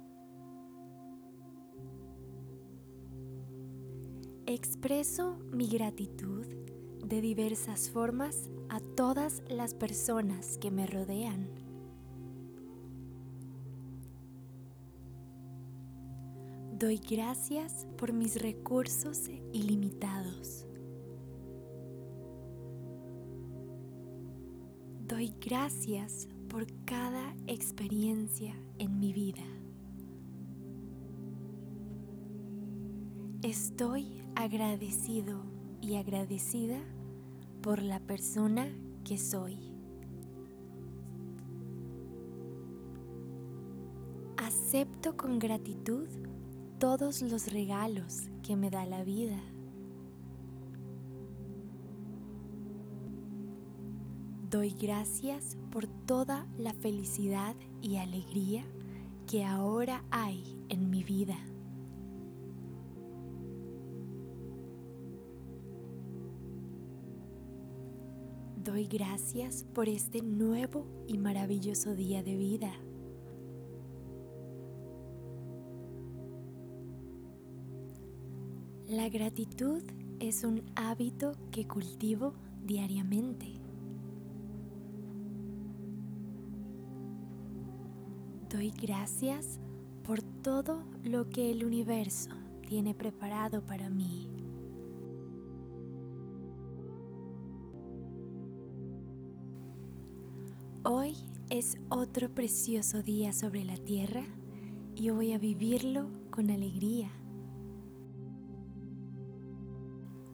Expreso 4.50 5.38
mi 5.52 5.68
gratitud 5.68 6.44
de 7.06 7.22
diversas 7.22 7.88
formas 7.92 8.50
a 8.70 8.80
todas 8.80 9.44
las 9.48 9.76
personas 9.76 10.58
que 10.58 10.72
me 10.72 10.88
rodean. 10.88 11.48
Doy 16.80 16.98
gracias 16.98 17.86
por 17.96 18.12
mis 18.12 18.42
recursos 18.42 19.30
ilimitados. 19.54 20.66
Doy 25.08 25.32
gracias 25.40 26.28
por 26.48 26.66
cada 26.86 27.36
experiencia 27.46 28.56
en 28.80 29.00
mi 29.00 29.14
vida. 29.14 29.46
Estoy 33.44 34.19
agradecido 34.40 35.44
y 35.82 35.98
agradecida 35.98 36.80
por 37.62 37.82
la 37.82 38.00
persona 38.00 38.70
que 39.04 39.18
soy. 39.18 39.58
Acepto 44.38 45.18
con 45.18 45.40
gratitud 45.40 46.08
todos 46.80 47.22
los 47.22 47.52
regalos 47.52 48.30
que 48.42 48.56
me 48.56 48.70
da 48.70 48.86
la 48.86 49.04
vida. 49.04 49.42
Doy 54.50 54.70
gracias 54.70 55.58
por 55.70 55.86
toda 55.86 56.48
la 56.58 56.72
felicidad 56.72 57.58
y 57.82 57.98
alegría 57.98 58.64
que 59.28 59.44
ahora 59.44 60.06
hay 60.12 60.64
en 60.70 60.90
mi 60.90 61.04
vida. 61.04 61.36
Doy 68.64 68.88
gracias 68.88 69.64
por 69.74 69.88
este 69.88 70.22
nuevo 70.22 70.86
y 71.08 71.18
maravilloso 71.18 71.96
día 71.96 72.24
de 72.24 72.36
vida. 72.36 72.74
La 78.86 79.08
gratitud 79.08 79.82
es 80.20 80.44
un 80.44 80.62
hábito 80.76 81.32
que 81.52 81.70
cultivo 81.70 82.34
diariamente. 82.66 83.48
Doy 88.50 88.72
gracias 88.72 89.58
por 90.04 90.22
todo 90.22 90.84
lo 91.06 91.30
que 91.30 91.50
el 91.50 91.64
universo 91.64 92.32
tiene 92.68 92.94
preparado 92.94 93.66
para 93.66 93.90
mí. 93.90 94.39
Es 101.60 101.78
otro 101.90 102.34
precioso 102.34 103.04
día 103.04 103.34
sobre 103.34 103.66
la 103.66 103.76
tierra 103.76 104.24
y 104.96 105.10
voy 105.10 105.34
a 105.34 105.38
vivirlo 105.38 106.10
con 106.32 106.52
alegría. 106.52 107.12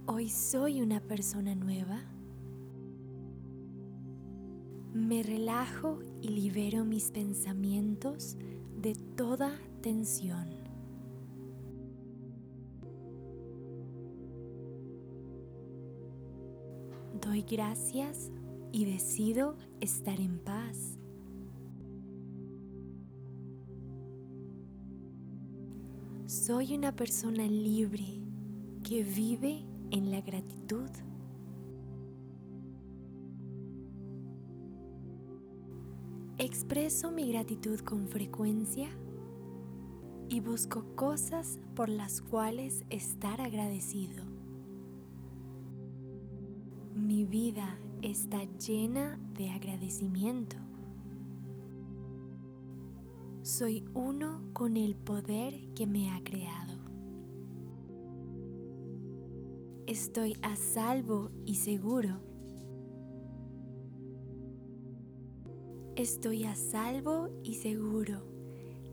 Hoy 0.06 0.30
soy 0.30 0.82
una 0.82 1.00
persona 1.00 1.56
nueva. 1.56 2.00
Me 4.94 5.24
relajo 5.24 5.98
y 6.22 6.28
libero 6.28 6.86
mis 6.86 7.10
pensamientos 7.10 8.38
de 8.80 8.94
toda 9.16 9.60
tensión. 9.82 10.48
Doy 17.20 17.42
gracias 17.50 18.30
y 18.72 18.86
decido 18.86 19.58
estar 19.82 20.20
en 20.20 20.38
paz. 20.38 21.00
Soy 26.46 26.76
una 26.76 26.96
persona 26.96 27.48
libre 27.48 28.06
que 28.84 29.04
vive 29.04 29.66
en 29.90 30.12
la 30.12 30.22
gratitud. 30.22 30.92
Expreso 36.38 37.10
mi 37.10 37.32
gratitud 37.32 37.80
con 37.80 38.08
frecuencia 38.08 38.90
y 40.30 40.40
busco 40.40 40.86
cosas 40.96 41.58
por 41.76 41.90
las 41.90 42.22
cuales 42.22 42.86
estar 42.92 43.42
agradecido. 43.42 44.24
Mi 46.94 47.26
vida 47.26 47.80
está 48.04 48.44
llena 48.60 49.18
de 49.34 49.50
agradecimiento. 49.50 50.58
Soy 53.46 53.86
uno 53.94 54.42
con 54.54 54.76
el 54.76 54.96
poder 54.96 55.72
que 55.76 55.86
me 55.86 56.10
ha 56.10 56.24
creado. 56.24 56.80
Estoy 59.86 60.36
a 60.42 60.56
salvo 60.56 61.30
y 61.46 61.54
seguro. 61.54 62.22
Estoy 65.96 66.46
a 66.46 66.56
salvo 66.56 67.30
y 67.44 67.54
seguro 67.54 68.24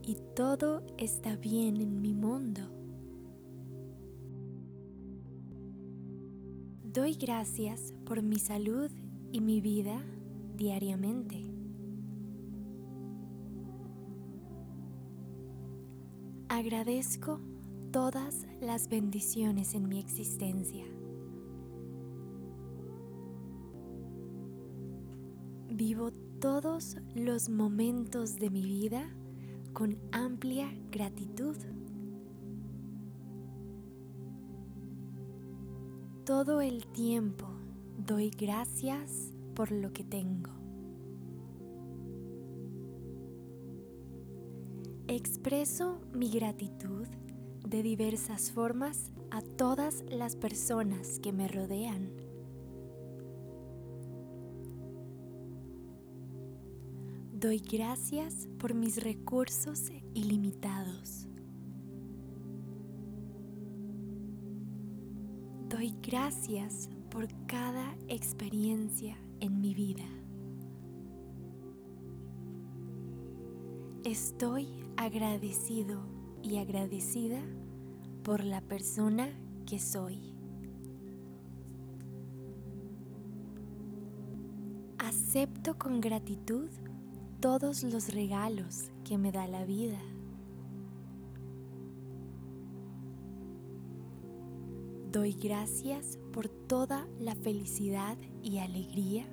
y 0.03 0.17
todo 0.35 0.85
está 0.99 1.35
bien 1.35 1.77
en 1.77 1.99
mi 1.99 2.13
mundo. 2.13 2.61
Doy 6.83 7.15
gracias 7.15 7.91
por 8.05 8.21
mi 8.21 8.37
salud 8.37 8.91
y 9.31 9.41
mi 9.41 9.61
vida 9.61 9.99
diariamente. 10.55 11.52
Agradezco 16.55 17.39
todas 17.91 18.45
las 18.61 18.87
bendiciones 18.87 19.73
en 19.73 19.89
mi 19.89 19.99
existencia. 19.99 20.85
Vivo 25.67 26.11
todos 26.39 26.97
los 27.15 27.49
momentos 27.49 28.35
de 28.35 28.51
mi 28.51 28.61
vida 28.61 29.03
con 29.73 29.97
amplia 30.11 30.71
gratitud. 30.91 31.57
Todo 36.23 36.61
el 36.61 36.85
tiempo 36.85 37.47
doy 37.97 38.29
gracias 38.29 39.33
por 39.55 39.71
lo 39.71 39.91
que 39.91 40.03
tengo. 40.03 40.62
Expreso 45.07 45.99
mi 46.13 46.29
gratitud 46.29 47.05
de 47.67 47.83
diversas 47.83 48.51
formas 48.51 49.11
a 49.31 49.41
todas 49.41 50.03
las 50.09 50.37
personas 50.37 51.19
que 51.19 51.33
me 51.33 51.49
rodean. 51.49 52.09
Doy 57.33 57.59
gracias 57.59 58.47
por 58.57 58.73
mis 58.73 59.03
recursos 59.03 59.91
ilimitados. 60.13 61.27
Doy 65.67 65.93
gracias 66.01 66.89
por 67.09 67.27
cada 67.45 67.97
experiencia 68.07 69.17
en 69.41 69.59
mi 69.59 69.73
vida. 69.73 70.05
Estoy 74.05 74.82
agradecido 74.97 76.01
y 76.41 76.57
agradecida 76.57 77.41
por 78.23 78.43
la 78.43 78.61
persona 78.61 79.29
que 79.65 79.79
soy. 79.79 80.33
Acepto 84.97 85.77
con 85.77 86.01
gratitud 86.01 86.69
todos 87.39 87.83
los 87.83 88.13
regalos 88.13 88.91
que 89.03 89.17
me 89.17 89.31
da 89.31 89.47
la 89.47 89.65
vida. 89.65 89.99
Doy 95.11 95.33
gracias 95.33 96.17
por 96.31 96.49
toda 96.49 97.07
la 97.19 97.35
felicidad 97.35 98.17
y 98.41 98.59
alegría 98.59 99.27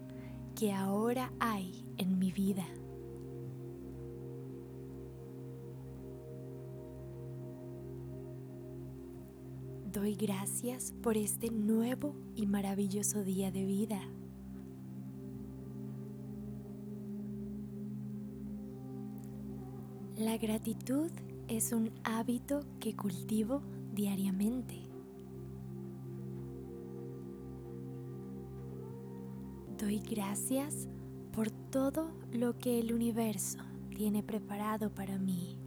que 0.55 0.73
ahora 0.73 1.33
hay 1.40 1.87
en 1.97 2.19
mi 2.19 2.33
vida. 2.33 2.67
Doy 10.00 10.14
gracias 10.14 10.95
por 11.02 11.19
este 11.19 11.50
nuevo 11.50 12.14
y 12.35 12.47
maravilloso 12.47 13.23
día 13.23 13.50
de 13.50 13.66
vida. 13.66 14.00
La 20.16 20.38
gratitud 20.38 21.11
es 21.49 21.75
un 21.75 21.90
hábito 22.02 22.61
que 22.80 22.97
cultivo 22.97 23.61
diariamente. 23.92 24.88
Doy 29.76 29.99
gracias 29.99 30.88
por 31.30 31.50
todo 31.50 32.11
lo 32.33 32.57
que 32.57 32.80
el 32.80 32.95
universo 32.95 33.59
tiene 33.95 34.23
preparado 34.23 34.95
para 34.95 35.19
mí. 35.19 35.59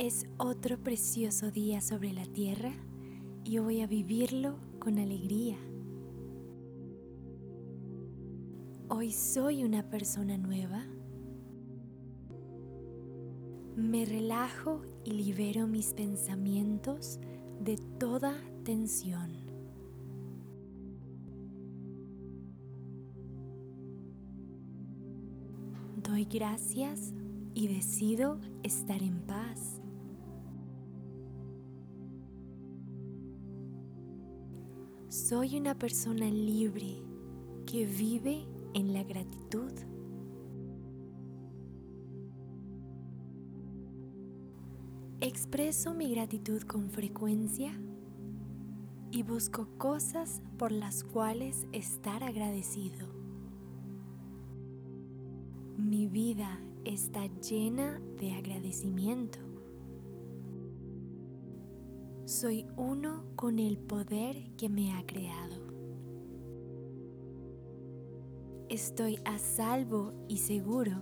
Es 0.00 0.26
otro 0.38 0.78
precioso 0.78 1.50
día 1.50 1.82
sobre 1.82 2.14
la 2.14 2.24
tierra 2.24 2.72
y 3.44 3.58
voy 3.58 3.82
a 3.82 3.86
vivirlo 3.86 4.56
con 4.78 4.98
alegría. 4.98 5.58
Hoy 8.88 9.12
soy 9.12 9.62
una 9.62 9.90
persona 9.90 10.38
nueva. 10.38 10.86
Me 13.76 14.06
relajo 14.06 14.80
y 15.04 15.10
libero 15.10 15.66
mis 15.66 15.92
pensamientos 15.92 17.20
de 17.62 17.76
toda 17.98 18.40
tensión. 18.64 19.36
Doy 26.02 26.24
gracias 26.24 27.12
y 27.52 27.68
decido 27.68 28.40
estar 28.62 29.02
en 29.02 29.20
paz. 29.26 29.79
Soy 35.30 35.56
una 35.56 35.78
persona 35.78 36.28
libre 36.28 37.04
que 37.64 37.86
vive 37.86 38.48
en 38.74 38.92
la 38.92 39.04
gratitud. 39.04 39.70
Expreso 45.20 45.94
mi 45.94 46.10
gratitud 46.10 46.62
con 46.62 46.90
frecuencia 46.90 47.80
y 49.12 49.22
busco 49.22 49.68
cosas 49.78 50.42
por 50.58 50.72
las 50.72 51.04
cuales 51.04 51.64
estar 51.70 52.24
agradecido. 52.24 53.06
Mi 55.76 56.08
vida 56.08 56.58
está 56.84 57.28
llena 57.40 58.00
de 58.18 58.32
agradecimiento. 58.32 59.49
Soy 62.30 62.64
uno 62.76 63.24
con 63.34 63.58
el 63.58 63.76
poder 63.76 64.52
que 64.56 64.68
me 64.68 64.92
ha 64.92 65.04
creado. 65.04 65.56
Estoy 68.68 69.18
a 69.24 69.36
salvo 69.36 70.12
y 70.28 70.36
seguro. 70.36 70.92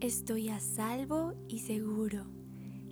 Estoy 0.00 0.48
a 0.48 0.60
salvo 0.60 1.34
y 1.46 1.58
seguro 1.58 2.24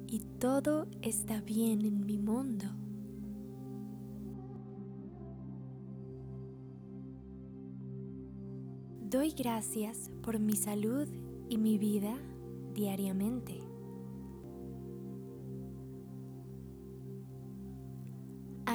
y 0.06 0.18
todo 0.38 0.88
está 1.00 1.40
bien 1.40 1.80
en 1.86 2.04
mi 2.04 2.18
mundo. 2.18 2.66
Doy 9.08 9.30
gracias 9.30 10.10
por 10.22 10.38
mi 10.38 10.54
salud 10.54 11.08
y 11.48 11.56
mi 11.56 11.78
vida 11.78 12.14
diariamente. 12.74 13.69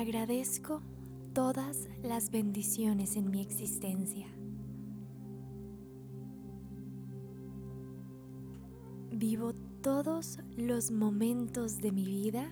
Agradezco 0.05 0.83
todas 1.33 1.89
las 2.03 2.29
bendiciones 2.29 3.15
en 3.15 3.31
mi 3.31 3.41
existencia. 3.41 4.27
Vivo 9.09 9.53
todos 9.81 10.37
los 10.57 10.91
momentos 10.91 11.79
de 11.79 11.91
mi 11.91 12.05
vida 12.05 12.51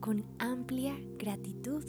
con 0.00 0.24
amplia 0.40 0.96
gratitud. 1.16 1.84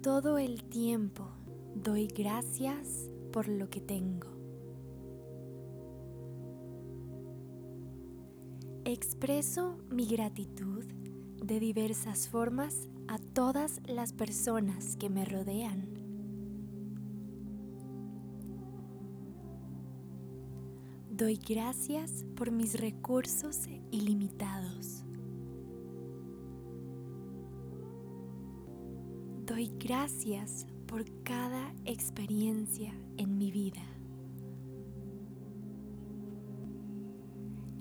Todo 0.00 0.38
el 0.38 0.64
tiempo 0.64 1.28
doy 1.74 2.06
gracias 2.06 3.10
por 3.30 3.46
lo 3.46 3.68
que 3.68 3.82
tengo. 3.82 4.39
Expreso 8.84 9.76
mi 9.90 10.06
gratitud 10.06 10.84
de 11.44 11.60
diversas 11.60 12.28
formas 12.28 12.88
a 13.08 13.18
todas 13.18 13.80
las 13.86 14.14
personas 14.14 14.96
que 14.96 15.10
me 15.10 15.26
rodean. 15.26 15.86
Doy 21.10 21.36
gracias 21.36 22.24
por 22.34 22.50
mis 22.50 22.80
recursos 22.80 23.68
ilimitados. 23.90 25.04
Doy 29.44 29.70
gracias 29.78 30.66
por 30.86 31.04
cada 31.22 31.74
experiencia 31.84 32.94
en 33.18 33.36
mi 33.36 33.50
vida. 33.50 33.82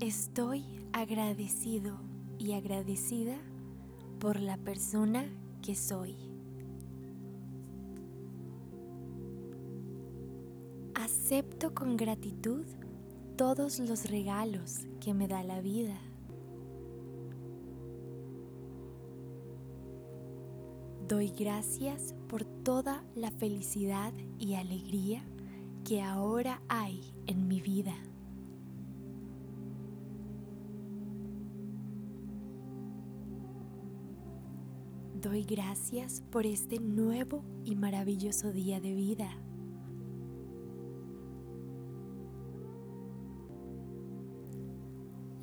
Estoy 0.02 0.79
agradecido 1.00 1.98
y 2.38 2.54
agradecida 2.54 3.38
por 4.20 4.40
la 4.40 4.58
persona 4.58 5.26
que 5.62 5.74
soy. 5.74 6.16
Acepto 10.94 11.74
con 11.74 11.96
gratitud 11.96 12.66
todos 13.38 13.80
los 13.80 14.10
regalos 14.10 14.88
que 15.00 15.14
me 15.14 15.30
da 15.30 15.42
la 15.44 15.62
vida. 15.62 15.98
Doy 21.08 21.30
gracias 21.30 22.14
por 22.28 22.44
toda 22.44 23.06
la 23.16 23.32
felicidad 23.32 24.14
y 24.38 24.56
alegría 24.56 25.24
que 25.86 26.02
ahora 26.02 26.62
hay 26.68 27.14
en 27.26 27.48
mi 27.48 27.62
vida. 27.62 27.96
Doy 35.30 35.44
gracias 35.44 36.24
por 36.32 36.48
este 36.48 36.80
nuevo 36.80 37.44
y 37.63 37.76
maravilloso 37.76 38.52
día 38.52 38.82
de 38.82 38.96
vida. 38.96 39.30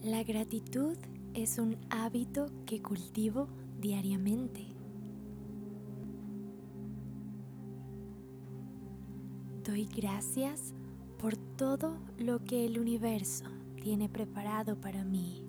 La 0.02 0.24
gratitud 0.24 0.96
es 1.34 1.60
un 1.60 1.76
hábito 1.88 2.46
que 2.66 2.82
cultivo 2.82 3.46
diariamente. 3.80 4.66
Doy 9.62 9.86
gracias 9.86 10.74
por 11.16 11.36
todo 11.36 11.96
lo 12.18 12.42
que 12.42 12.66
el 12.66 12.80
universo 12.80 13.44
tiene 13.80 14.08
preparado 14.08 14.80
para 14.80 15.04
mí. 15.04 15.44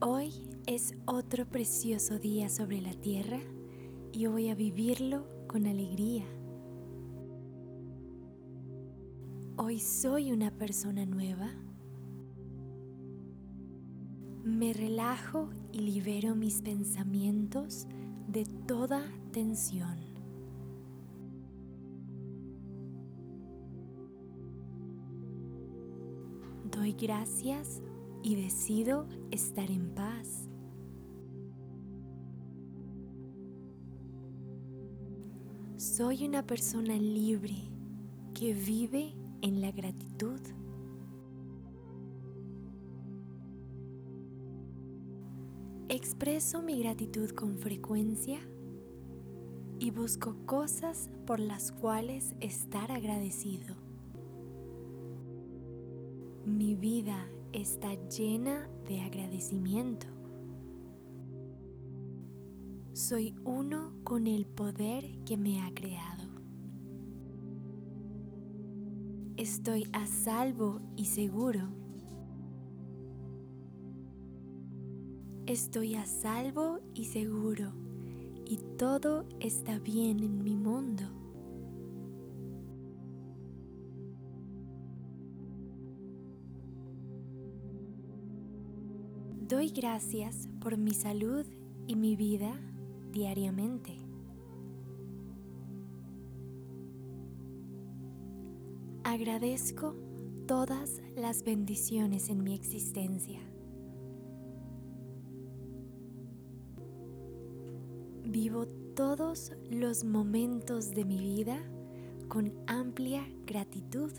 Hoy 0.00 0.32
es 0.68 0.94
otro 1.06 1.44
precioso 1.44 2.20
día 2.20 2.48
sobre 2.48 2.80
la 2.80 2.92
tierra 2.92 3.40
y 4.12 4.26
voy 4.26 4.48
a 4.48 4.54
vivirlo 4.54 5.26
con 5.48 5.66
alegría. 5.66 6.24
Hoy 9.56 9.80
soy 9.80 10.30
una 10.30 10.52
persona 10.52 11.04
nueva. 11.04 11.50
Me 14.44 14.72
relajo 14.72 15.50
y 15.72 15.80
libero 15.80 16.36
mis 16.36 16.62
pensamientos 16.62 17.88
de 18.28 18.44
toda 18.68 19.02
tensión. 19.32 19.98
Doy 26.70 26.92
gracias 26.92 27.82
y 28.22 28.36
decido 28.36 29.06
estar 29.30 29.70
en 29.70 29.94
paz. 29.94 30.48
Soy 35.76 36.26
una 36.26 36.44
persona 36.44 36.96
libre 36.96 37.54
que 38.34 38.52
vive 38.52 39.14
en 39.42 39.60
la 39.60 39.70
gratitud. 39.70 40.40
Expreso 45.88 46.62
mi 46.62 46.78
gratitud 46.80 47.30
con 47.30 47.58
frecuencia 47.58 48.40
y 49.78 49.90
busco 49.90 50.36
cosas 50.46 51.08
por 51.26 51.40
las 51.40 51.72
cuales 51.72 52.34
estar 52.40 52.90
agradecido. 52.90 53.76
Mi 56.44 56.74
vida 56.74 57.28
está 57.52 57.94
llena 58.08 58.68
de 58.86 59.00
agradecimiento. 59.00 60.06
Soy 62.92 63.34
uno 63.44 63.92
con 64.04 64.26
el 64.26 64.46
poder 64.46 65.18
que 65.24 65.36
me 65.36 65.62
ha 65.62 65.72
creado. 65.72 66.24
Estoy 69.36 69.88
a 69.92 70.06
salvo 70.06 70.80
y 70.96 71.04
seguro. 71.04 71.68
Estoy 75.46 75.94
a 75.94 76.04
salvo 76.06 76.80
y 76.92 77.04
seguro 77.04 77.72
y 78.44 78.56
todo 78.76 79.26
está 79.40 79.78
bien 79.78 80.20
en 80.20 80.42
mi 80.42 80.56
mundo. 80.56 81.17
Doy 89.48 89.70
gracias 89.70 90.46
por 90.60 90.76
mi 90.76 90.92
salud 90.92 91.46
y 91.86 91.96
mi 91.96 92.16
vida 92.16 92.60
diariamente. 93.12 93.96
Agradezco 99.04 99.94
todas 100.46 101.00
las 101.16 101.44
bendiciones 101.44 102.28
en 102.28 102.44
mi 102.44 102.54
existencia. 102.54 103.40
Vivo 108.24 108.66
todos 108.94 109.52
los 109.70 110.04
momentos 110.04 110.90
de 110.90 111.06
mi 111.06 111.16
vida 111.16 111.58
con 112.28 112.52
amplia 112.66 113.26
gratitud. 113.46 114.12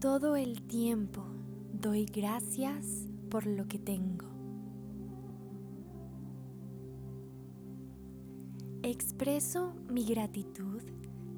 Todo 0.00 0.36
el 0.36 0.62
tiempo 0.62 1.24
doy 1.72 2.04
gracias 2.04 3.08
por 3.28 3.48
lo 3.48 3.66
que 3.66 3.80
tengo. 3.80 4.28
Expreso 8.84 9.74
mi 9.90 10.04
gratitud 10.04 10.82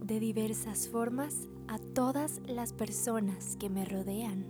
de 0.05 0.21
diversas 0.21 0.89
formas 0.89 1.49
a 1.69 1.79
todas 1.79 2.43
las 2.47 2.75
personas 2.75 3.57
que 3.57 3.71
me 3.71 3.87
rodean. 3.87 4.45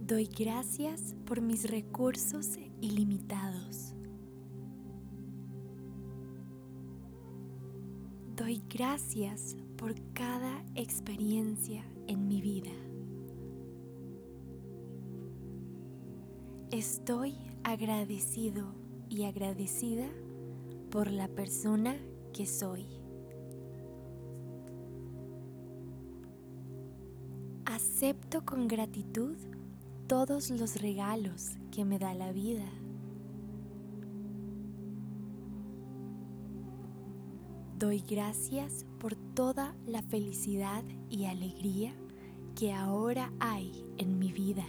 Doy 0.00 0.28
gracias 0.36 1.14
por 1.26 1.40
mis 1.40 1.70
recursos 1.70 2.58
ilimitados. 2.80 3.89
Doy 8.50 8.64
gracias 8.68 9.54
por 9.76 9.94
cada 10.12 10.64
experiencia 10.74 11.84
en 12.08 12.26
mi 12.26 12.40
vida. 12.40 12.72
Estoy 16.72 17.36
agradecido 17.62 18.74
y 19.08 19.22
agradecida 19.22 20.08
por 20.90 21.12
la 21.12 21.28
persona 21.28 21.94
que 22.32 22.44
soy. 22.44 22.88
Acepto 27.66 28.44
con 28.44 28.66
gratitud 28.66 29.36
todos 30.08 30.50
los 30.50 30.82
regalos 30.82 31.52
que 31.70 31.84
me 31.84 32.00
da 32.00 32.14
la 32.14 32.32
vida. 32.32 32.68
Doy 37.80 38.04
gracias 38.06 38.84
por 38.98 39.16
toda 39.16 39.74
la 39.86 40.02
felicidad 40.02 40.84
y 41.08 41.24
alegría 41.24 41.94
que 42.54 42.74
ahora 42.74 43.32
hay 43.40 43.72
en 43.96 44.18
mi 44.18 44.32
vida. 44.32 44.66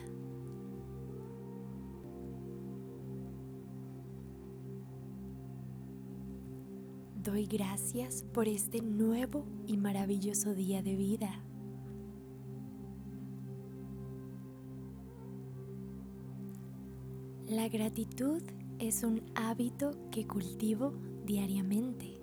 Doy 7.22 7.48
gracias 7.48 8.24
por 8.34 8.48
este 8.48 8.82
nuevo 8.82 9.46
y 9.68 9.76
maravilloso 9.76 10.56
día 10.56 10.82
de 10.82 10.96
vida. 10.96 11.44
La 17.50 17.68
gratitud 17.68 18.42
es 18.80 19.04
un 19.04 19.22
hábito 19.36 19.92
que 20.12 20.26
cultivo 20.26 20.94
diariamente. 21.26 22.21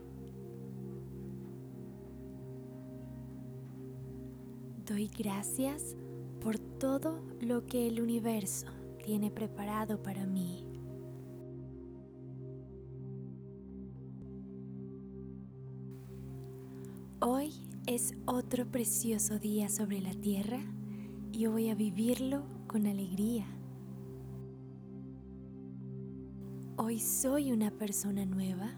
Doy 4.88 5.08
gracias 5.08 5.94
por 6.40 6.58
todo 6.58 7.20
lo 7.42 7.66
que 7.66 7.86
el 7.88 8.00
universo 8.00 8.68
tiene 9.04 9.30
preparado 9.30 10.02
para 10.02 10.24
mí. 10.24 10.64
Hoy 17.20 17.52
es 17.86 18.14
otro 18.24 18.64
precioso 18.64 19.38
día 19.38 19.68
sobre 19.68 20.00
la 20.00 20.14
tierra 20.14 20.60
y 21.32 21.44
voy 21.44 21.68
a 21.68 21.74
vivirlo 21.74 22.44
con 22.66 22.86
alegría. 22.86 23.44
Hoy 26.78 26.98
soy 26.98 27.52
una 27.52 27.70
persona 27.72 28.24
nueva 28.24 28.72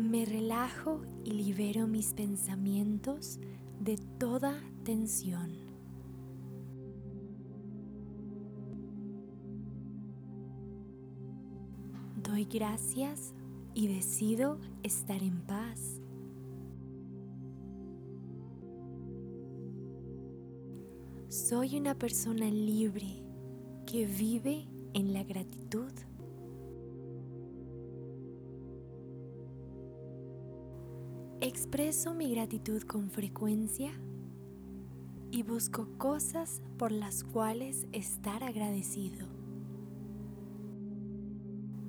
me 0.00 0.24
relajo 0.24 1.02
y 1.24 1.32
libero 1.32 1.86
mis 1.86 2.14
pensamientos 2.14 3.38
de 3.80 3.96
toda 4.18 4.60
tensión. 4.82 5.50
Doy 12.22 12.44
gracias 12.44 13.34
y 13.74 13.88
decido 13.88 14.58
estar 14.82 15.22
en 15.22 15.40
paz. 15.42 16.00
Soy 21.28 21.78
una 21.78 21.94
persona 21.94 22.50
libre 22.50 23.22
que 23.86 24.06
vive 24.06 24.66
en 24.94 25.12
la 25.12 25.24
gratitud. 25.24 25.92
Expreso 31.72 32.14
mi 32.14 32.32
gratitud 32.32 32.82
con 32.82 33.12
frecuencia 33.12 33.92
y 35.30 35.44
busco 35.44 35.86
cosas 35.98 36.62
por 36.76 36.90
las 36.90 37.22
cuales 37.22 37.86
estar 37.92 38.42
agradecido. 38.42 39.28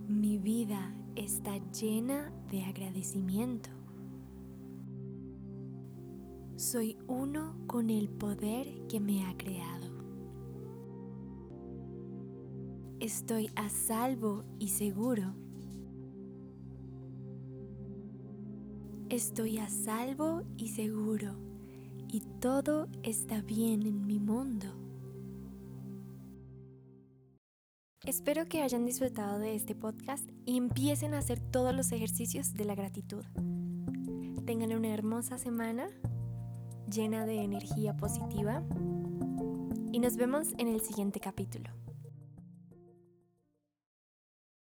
Mi 0.07 0.37
vida 0.37 0.93
está 1.15 1.57
llena 1.71 2.31
de 2.51 2.63
agradecimiento. 2.63 3.71
Soy 6.57 6.99
uno 7.07 7.55
con 7.65 7.89
el 7.89 8.07
poder 8.07 8.85
que 8.87 8.99
me 8.99 9.25
ha 9.25 9.35
creado. 9.35 9.87
Estoy 12.99 13.49
a 13.55 13.67
salvo 13.69 14.43
y 14.59 14.67
seguro 14.67 15.33
Estoy 19.11 19.57
a 19.57 19.67
salvo 19.67 20.43
y 20.55 20.69
seguro 20.69 21.35
y 22.07 22.21
todo 22.39 22.87
está 23.03 23.41
bien 23.41 23.85
en 23.85 24.07
mi 24.07 24.19
mundo. 24.19 24.67
Espero 28.05 28.45
que 28.45 28.61
hayan 28.61 28.85
disfrutado 28.85 29.37
de 29.37 29.53
este 29.53 29.75
podcast 29.75 30.29
y 30.45 30.55
empiecen 30.55 31.13
a 31.13 31.17
hacer 31.17 31.41
todos 31.41 31.75
los 31.75 31.91
ejercicios 31.91 32.53
de 32.53 32.63
la 32.63 32.73
gratitud. 32.73 33.25
Tengan 34.45 34.71
una 34.71 34.93
hermosa 34.93 35.37
semana 35.37 35.89
llena 36.89 37.25
de 37.25 37.41
energía 37.41 37.97
positiva 37.97 38.63
y 39.91 39.99
nos 39.99 40.15
vemos 40.15 40.53
en 40.57 40.69
el 40.69 40.79
siguiente 40.79 41.19
capítulo. 41.19 41.80